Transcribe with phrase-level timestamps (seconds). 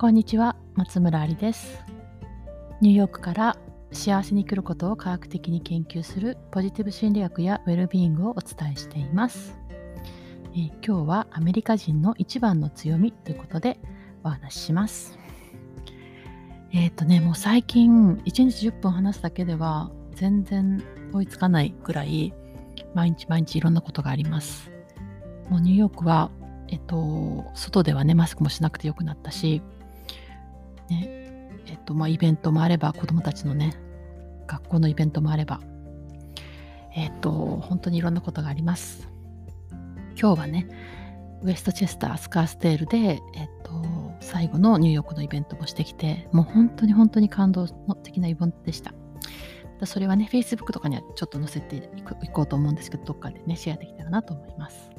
[0.00, 1.84] こんにちは、松村ありです。
[2.80, 3.56] ニューヨークから
[3.90, 9.58] 幸せに来ることを科学的に研究するポジティブ心理学やウェルビーイングをお伝えしています。
[10.52, 13.80] えー今日はアメリカ人の一番の強みということで
[14.22, 15.18] お話しします。
[16.72, 20.80] えっ、とね、もう最近1日10分話すだけでは全然
[21.12, 22.32] 追いつかないくらい
[22.94, 24.70] 毎日毎日いろんなことがあります。
[25.48, 26.30] もうニューヨークは
[26.68, 29.62] えっと、外ではね、マスクもしなくてよくなったし、
[30.88, 33.74] ね、えっと、まあ、イベントもあれば、子供たちのね、
[34.46, 35.60] 学校のイベントもあれば、
[36.94, 39.08] えっと、本当にいろんなことがあります。
[40.20, 40.68] 今日はね、
[41.42, 43.72] ウエストチェスター、スカーステールで、えっと、
[44.20, 48.92] 最後のニューヨークのイベントもしてきて、もう本当に本当に感動的なイベントでした。
[49.84, 54.90] それはね、Facebook とかにはちょっと載せていくいこうと思うんですけど、どっかでね、シェアできたらなと思います。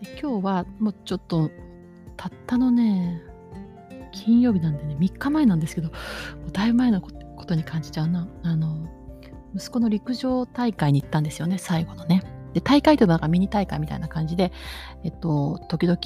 [0.00, 1.50] で今日はもうちょっと
[2.16, 3.22] たったのね
[4.12, 5.90] 金曜日なんでね3日前なんですけど
[6.52, 7.10] だいぶ前のこ
[7.44, 8.28] とに感じちゃうな。
[8.42, 8.88] あの
[9.54, 12.22] 息子の陸上大会に行ったんですよね最後のね。
[12.52, 14.52] で大会というのはミニ大会みたいな感じで
[15.04, 15.98] えっと時々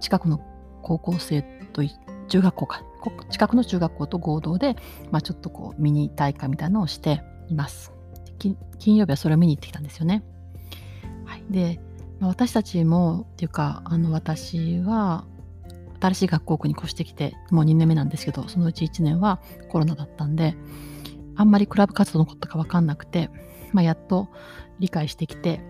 [0.00, 0.40] 近くの
[0.82, 1.82] 高校生と
[2.28, 2.82] 中学校か。
[3.30, 4.76] 近くの中学校と合同で、
[5.10, 7.92] まあ、ちょっとこうミニ大会みたいなのをしています。
[8.78, 10.22] 金曜日はそれを見に行ってきたんですよね。
[11.24, 11.44] はい。
[11.50, 11.80] で
[12.18, 15.24] ま私たちもっていうかあの私は
[16.00, 20.56] 新しい学校区に越してきてもう2年目なんですけどそのうち1年はコロナだったんで
[21.36, 23.30] あんまりクラブ活動のことが分かんなくて、
[23.72, 24.28] まあ、やっと
[24.78, 25.60] 理解してきて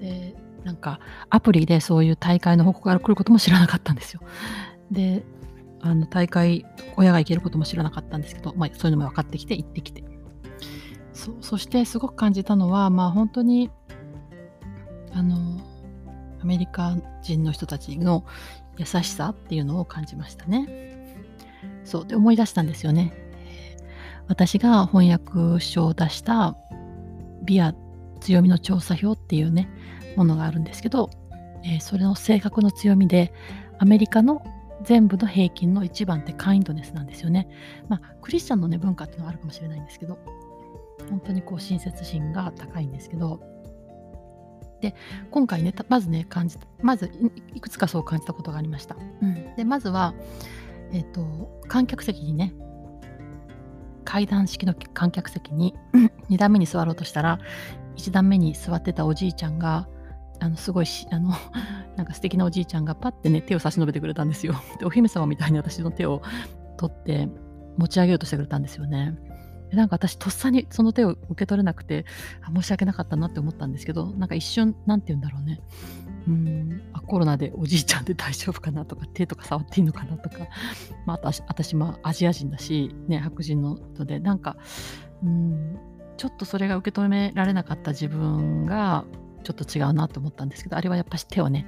[0.00, 1.00] でなんか
[1.30, 4.20] アプリでそういう大会の報告が来ることも知らなかったんですよ。
[4.90, 5.24] で
[5.82, 6.66] あの大会
[6.96, 10.04] 親が行けることも知らなかったんですけど、まあ、そういうのも分かってきて行ってきて。
[11.12, 13.70] そそしてすごく感じたのはまあ本当に
[15.12, 15.60] あの
[16.42, 18.24] アメリカ人の人たちの
[18.78, 21.16] 優しさっていうのを感じましたね。
[21.84, 23.12] そうで思い出したんですよね。
[24.28, 26.56] 私が翻訳書を出した
[27.42, 27.74] ビア
[28.20, 29.68] 強みの調査表っていうね
[30.16, 31.10] ものがあるんですけど、
[31.64, 33.32] えーそれの性格の強みで
[33.78, 34.42] アメリカの
[34.82, 37.48] 全部の平均の一番ってカインドネスなんですよね。
[37.88, 40.18] まあクリスチャンのね文化っていうのはあるかもしれないんですけど
[41.10, 43.40] 本当にこう親切心が高いんですけど
[44.80, 44.94] で
[45.30, 48.96] 今回ねたまずね感じたまずいいくつかそう感じたことがありました。
[49.22, 50.14] うん、でまずは、
[50.92, 52.54] えっと観客席にね
[54.04, 55.74] 階段式の観客席に
[56.30, 57.38] 2段目に座ろうとしたら
[57.96, 59.88] 1段目に座ってたおじいちゃんが
[60.40, 61.32] あのすごいしあの
[61.96, 64.54] なんか素敵なおじいちゃんがパッてね手を差し伸べてくれたんですよ。
[64.78, 66.22] でお姫様みたいに私の手を
[66.76, 67.28] 取って
[67.76, 69.14] 持ち上げようとしてくれたんですよね。
[69.72, 72.04] なんか私とっさにその手を受け取れなくて
[72.54, 75.60] 申し訳なかったなって思ったんですけどなんか一瞬なんて言うんだろうね。
[76.28, 80.48] うんあコロナでおじいちゃんで大丈夫かなとか手とか触っていいのかなとか、
[81.06, 84.56] まあ、あと私私もアジア人だし、ね、白人の人でなんか
[85.22, 85.78] うん
[86.18, 89.06] ちょっとそれが受け止められなかった自分が
[89.42, 91.66] ちょっと違うなと思ったんですけどあれはやっぱし手をね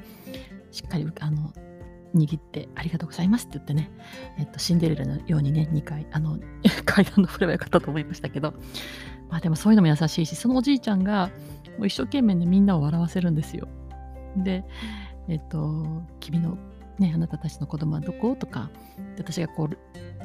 [0.70, 1.52] しっかりあの
[2.14, 3.90] 握ってありがとうございますって言ってね、
[4.38, 6.38] えっと、シンデレラのようにね2回あの
[6.84, 8.54] 階段登ればよかったと思いましたけど
[9.30, 11.30] まあでもそういうのも優しいしそのおじいちゃんが
[11.84, 13.66] 一生懸命ねみんなを笑わせるんですよ。
[14.36, 14.64] で
[15.28, 16.58] えっと君の
[16.98, 18.70] ねあなたたちの子供はどことか
[19.16, 19.78] 私がこう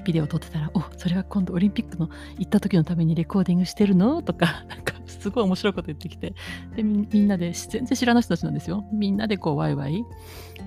[0.08, 2.10] ビデオ撮ってたら「おそれは今度オリンピックの
[2.40, 6.34] 行った時のためにレコーディングしてるの?」とか なんかすごい面白いこと言ってきて。
[6.78, 8.86] でみんなで全然知らない人たちなんですよ。
[8.94, 10.06] みんなでこうワイワイ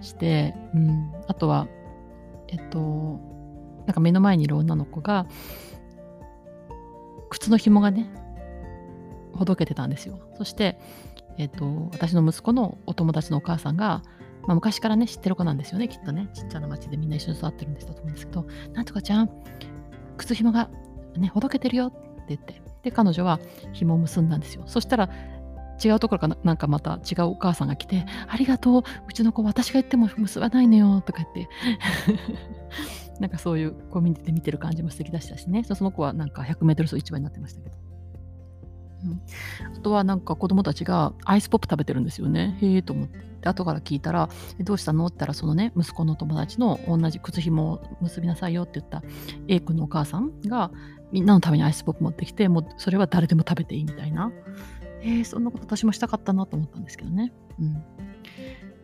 [0.03, 1.69] して、うん、あとは
[2.49, 2.79] えっと
[3.87, 5.27] なんか目の前にいる女の子が
[7.31, 8.11] 靴の紐がね
[9.33, 10.19] ほどけてたんですよ。
[10.37, 10.79] そして、
[11.39, 14.03] えっと私の息子のお友達のお母さんが
[14.51, 16.29] まあ、昔からね知ってる子なんですよねきっとね。
[16.35, 18.45] ちっちゃな町でみんな一緒に育ってるんですと思うんですけど。
[18.73, 19.31] なんとかちゃん
[20.17, 20.69] 靴紐が
[21.17, 22.61] ねほどけてるよって言って。
[22.83, 23.39] で彼女は
[23.73, 24.65] 紐を結んだんですよ。
[24.67, 25.09] そしたら
[25.85, 31.49] 違うところからなんかまた違うお母さんが来て「ありがとううちの子私が言っても結ばないのよ」とか言って。
[33.21, 35.63] なんかそういうコミュニティで見てる感じも素敵でしたしね。
[35.63, 37.90] その子はなんか 100m 走一番になってましたけど。
[39.77, 42.59] あとはなんか子供たちがアイスポップ食べてるんですよね。
[42.61, 43.31] へえと思って。
[43.41, 44.29] で後から聞いたら、
[44.61, 45.07] どうしたの？
[45.07, 49.03] って言ったら、そのね、息子の友達の同じ靴紐を結びなさいよって言った
[49.49, 50.71] A 君のお母さんが、
[51.11, 54.31] みんなのためにアイスポップ持ってきて、もうそれは誰でも食べていいみたいな。
[55.03, 57.33] えー、そんなこと私もしたかったなと思ったんですけどね。
[57.59, 57.83] うん。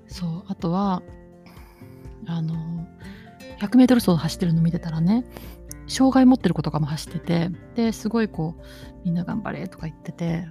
[0.07, 1.03] そう、あとは、
[2.27, 2.55] あの、
[3.61, 5.27] 100メートル走走ってるの見てたらね、
[5.87, 8.63] 障害持ってる子とかも走ってて、ですごいこう、
[9.05, 10.47] みんな頑張れとか言ってて、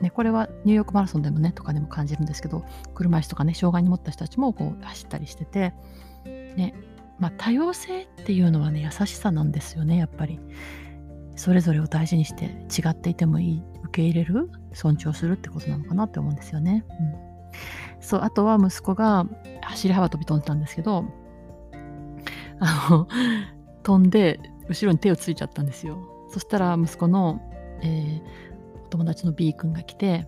[0.00, 2.64] ね、これはニューヨークマラソンでもね、とかでも感じるんですけど、
[2.94, 5.74] 車椅子とかね、障害に持った人たちもこう走ったりしてて、
[6.24, 6.74] ね、
[7.18, 10.40] まあ、多様性っていうのはね優しさなんですよねやっぱり。
[11.34, 19.26] それぞれを大事にして違っていてもいい受け入れる尊重するってことなのかなって思うんですよね、うん、そうあとは息子が
[19.62, 21.06] 走り幅跳び飛んでたんですけど
[22.60, 23.08] あの
[23.82, 24.40] 飛んで
[24.72, 25.98] 後ろに手をついちゃったんですよ。
[26.30, 27.40] そしたら息子の、
[27.82, 30.26] えー、お友達の B 君が来て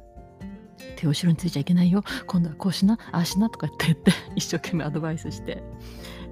[0.96, 2.02] 手を後ろについちゃいけないよ。
[2.26, 5.62] 今度はこうしなああしなとかって言って一生懸命アドバイスして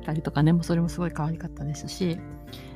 [0.04, 2.18] たりとかねもうそれもすごい可愛かったですし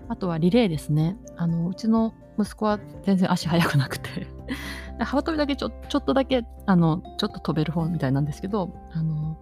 [0.08, 1.16] あとはリレーですね。
[1.36, 4.26] あのうちの息子は全然足速くなくて
[5.00, 9.38] 幅跳びだけちょちょっとだけあのちょっと飛べる方みたいなんですけどあの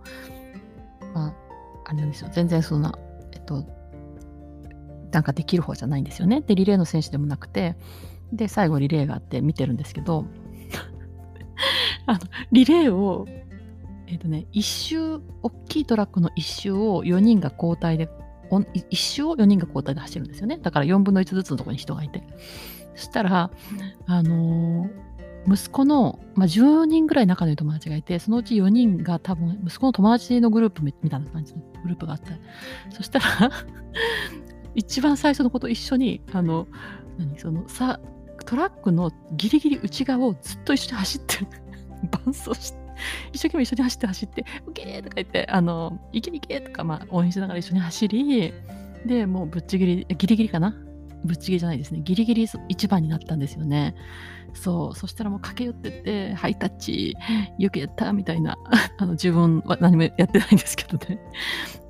[1.13, 1.35] まあ
[1.87, 2.31] あれなんですよ。
[2.33, 2.99] 全然そんな
[3.33, 3.65] えっと
[5.15, 7.77] なんかできる方じゃないんですよねでリレーの選手でもなくて
[8.33, 10.27] で最後リレーがあって見てるんですけど
[12.07, 12.19] あの
[12.53, 13.27] リレーを
[14.07, 18.09] えっ、ー、とね、一周、大きいトラックの一周を4人が交代で、
[18.91, 20.59] 一周を4人が交代で走るんですよね。
[20.59, 22.23] だから4分の1ずつのとこに人がいて。
[22.95, 23.51] そしたら、
[24.07, 32.33] あのー、息子の、まあ、10人ぐらい仲のいい友達がいて、そのうち4人が多分、息子の友達のグループみたいな感じのグループがあって、
[32.91, 33.51] そしたら
[34.75, 36.67] 一番最初のこと一緒に、あの、
[37.19, 38.01] 何、その、さ、
[38.47, 41.47] トラックのギリギリ内側をずっと一緒に走ってる。
[42.11, 42.85] 伴走して。
[43.33, 48.53] 一生懸命一緒に走って走って、オッケーとか言って、あの、いけいけとか、まあ、応援しながら一緒に走り、
[49.07, 50.77] で、もうぶっちぎり、ギリギリかな？
[51.25, 52.01] ぶっちぎりじゃないですね。
[52.03, 53.95] ギリギリ一番になったんですよね。
[54.55, 54.97] そう。
[54.97, 57.17] そしたらもう駆け寄ってって、ハイタッチ、
[57.59, 58.57] よくやったみたいな。
[58.99, 61.19] あの、自分は何もやってないんですけどね。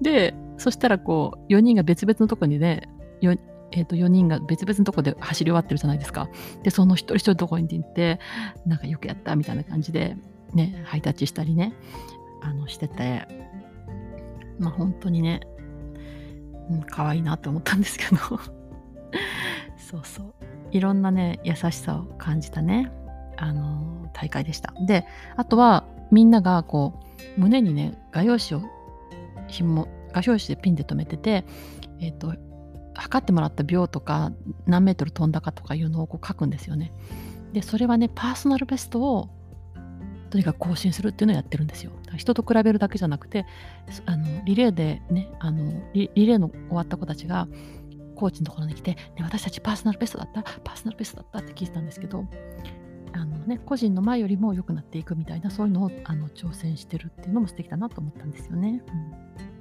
[0.00, 2.89] で、そしたらこう、4人が別々のとこにね、
[3.23, 6.29] えー、と4人が別々のとこで走り終わってるじゃないですか。
[6.62, 8.21] で、その一人一人のとこに行って、
[8.67, 10.17] なんかよくやったみたいな感じで、
[10.53, 11.75] ね、ハイタッチしたりね、
[12.41, 13.27] あの、してて、
[14.59, 15.41] まあ本当にね、
[16.71, 18.17] うん、可愛いなって思ったんですけど
[19.77, 20.35] そうそう。
[20.71, 22.91] いろんなね、優しさを感じたね、
[23.37, 24.73] あの、大会でした。
[24.87, 25.06] で、
[25.37, 27.01] あとは、みんながこ
[27.37, 28.69] う、胸にね、画用紙を、
[29.49, 31.44] 紐、画用紙でピンで留めてて、
[32.00, 32.34] え、ー、と、
[32.94, 34.32] 測ってもらった秒とか
[34.66, 36.93] 何メートル飛んだかとかいうのをこう書くんですよね。
[37.52, 39.28] でそれはねパーソナルベストを
[40.31, 41.90] とにかく更新するっていうのをやってるんですよ。
[42.16, 43.46] 人と比べるだけじゃなくて、
[44.06, 47.49] あのリレーでねあのリ、リレーの終わった子たちが、
[48.14, 50.43] コーチのところに来て、ね、私たちパーソナルベストだった？
[50.43, 51.38] パーソナルベストだった？
[51.40, 52.25] って聞いてたんですけど、
[53.12, 58.82] あのね、個人の前よりも良くなっていくみたいな、そういうのをあの挑戦してるっていうのも素敵だなと思ったんですよね。
[58.88, 59.54] うん、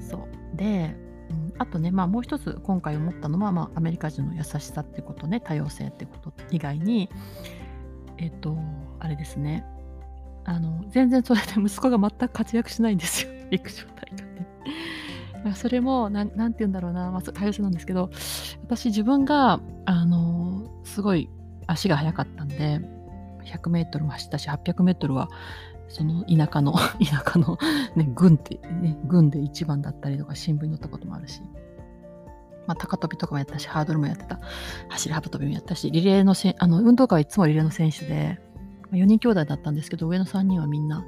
[0.00, 0.56] そう。
[0.56, 0.96] で、
[1.30, 7.10] うん、あとね、まあ、もう一つ今回思ったのは、まあ、アメリカ人の優しさってことね、多様性ってこと以外に、
[8.18, 8.56] えっと、
[9.00, 9.64] あれですね、
[10.44, 13.30] あの全然それで息子が全く活躍しないんですよ。
[13.50, 15.54] 陸上大会で。
[15.54, 18.10] それも何て言うんだろうな、まあ、多様性なんですけど
[18.64, 21.30] 私自分があのすごい
[21.68, 22.80] 足が速かったんで
[23.46, 25.28] 100m も走ったし 800m は
[25.88, 27.58] その田舎の 田舎の、
[27.94, 31.42] ね、軍って、ね、軍で一番だったりとか新聞に載ったこともあるし、
[32.66, 34.40] まあ、高跳びとかもやったしハードルもやってた。
[34.88, 38.40] 走り幅跳びもやったしリレーのせあの運動会はいつもリレーの選手で
[38.92, 41.04] 4人兄弟だったんですけど、上の3人はみんな、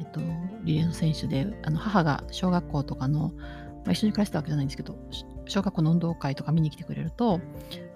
[0.00, 0.20] えっと、
[0.64, 3.32] リレーの選手で、あの母が小学校とかの、
[3.84, 4.96] まあ、一緒に暮らしてたわけじゃないんですけど、
[5.46, 7.40] 小学校の運動会とか見に来てくれると、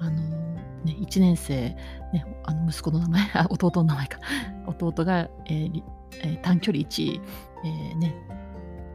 [0.01, 0.54] あの
[0.85, 1.71] ね、1年生、
[2.13, 4.19] ね、あの息子の名前、あ弟の名前か、
[4.67, 5.83] 弟が、えー
[6.23, 7.21] えー、短距離1位、
[7.65, 8.15] えー、ね、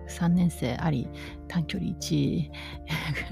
[0.07, 1.09] 3年生あり、
[1.47, 2.51] 短距離1位、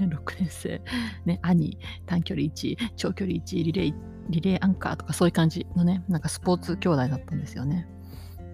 [0.00, 0.82] 6年生、
[1.24, 3.94] ね、兄、短距離1位、長距離1位、リレー
[4.30, 7.88] リレーアンカーとかそういう感じのね、なんかスポーツ兄弟だったんですよね。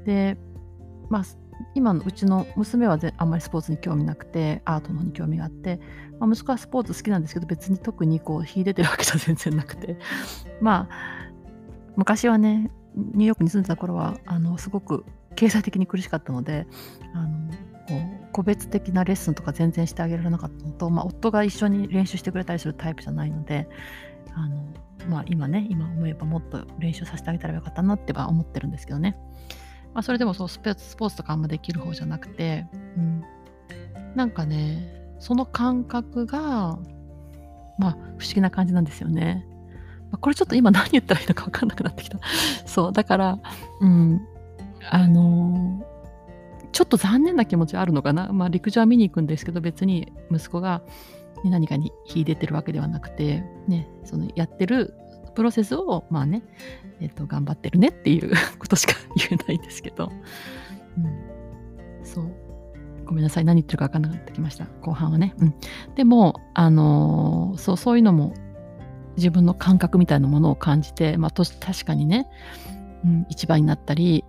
[0.04, 0.37] で、
[1.11, 1.25] まあ、
[1.75, 5.80] 今のうちの娘はあんまりスポーツに興味なくて、アートのに興味があって、
[6.18, 9.96] まあ、息子はスポーツ好きなんですけど、別に特にこう、秀でてるわけじゃ全然なくて、
[10.61, 11.30] まあ、
[11.96, 16.66] 昔はね、ニューヨークに住んでた頃は、あの、すごく経済的に苦しかったので、
[17.12, 17.50] あの、
[17.88, 23.68] こう個別的なレッスンとか全然してあげられなかったのと、まあ、夫が一緒に練習してくれたりするタイプじゃないので、
[24.34, 24.64] あの
[25.08, 29.16] まあ、今ね、今思えばもっと練習させてあげたらよかったなっては思ってるんですけどね。
[29.94, 33.24] まあ、それでもそうスポーツスポーツとかあんまできる方じゃなくて、うん、
[34.14, 36.78] なんかね、その感覚が、
[37.78, 39.46] まあ、不思議な感じなんですよね。
[40.10, 42.18] ま、これちょっと今何言ったらいいのか分かんなくなってきた。
[42.66, 43.38] そう、だから、
[43.80, 44.20] うん、
[44.90, 48.32] あのー、ちょっと残念な気持ちあるのかな。
[48.32, 50.82] まあ、陸上は見に行くんですけど、別に息子が、
[51.44, 54.94] 何かに秀でてるわけではなくて、ね、そのやってる
[55.34, 56.42] プロセスを、まあね、
[57.00, 60.10] えっ、ー、と、頑張ってるねっていう ことしか言えないんですけど、
[60.98, 62.32] うん、そう。
[63.04, 63.44] ごめんなさい。
[63.44, 64.66] 何言ってるか分からなくなってきました。
[64.80, 65.34] 後半はね。
[65.38, 65.54] うん。
[65.94, 68.32] でも、あのー、そう、そういうのも
[69.16, 72.26] 自分の感覚みたいなものを感じて、まあ、確かにね、
[73.04, 74.24] うん、一番になったり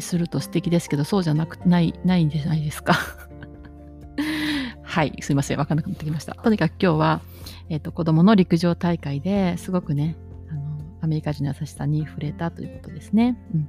[0.00, 2.94] すると素敵ですけど、そうじゃなくないないんじゃないですか。
[4.82, 5.56] はい、すいません。
[5.56, 6.34] 分からなくなってきました。
[6.34, 7.20] とにかく今日は、
[7.70, 10.16] えっ、ー、と、子供の陸上大会ですごくね、
[11.02, 13.36] アメリカ人の優しさに触れたということですね。
[13.54, 13.68] うん。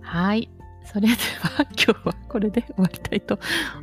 [0.00, 0.50] はい。
[0.84, 3.38] それでは今日はこれで終わりたいと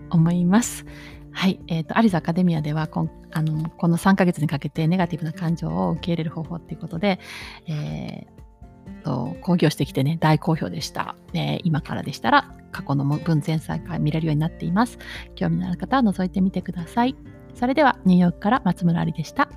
[0.10, 0.86] 思います。
[1.31, 1.60] はい。
[1.67, 7.19] えっ、ー、と、アリスアカデミアではこんあのこの3ヶ月にかけてネガティブな感情を受け入れる方法っていうことで、
[7.67, 11.15] えー、と講義をしてきてね、大好評でした。
[11.34, 14.98] えー、今からでしたら過去の文前菜から見れるようになっています。
[15.36, 17.15] 興味のある方は覗いてみてください。
[17.53, 19.50] それではニューヨークから松村ありでした。